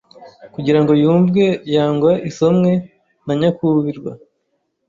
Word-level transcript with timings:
kugira 0.53 0.79
ngo 0.81 0.93
yumvwe 1.01 1.45
yangwa 1.73 2.11
isomwe 2.29 2.71
na 3.25 3.33
nyakuwirwa 3.39 4.11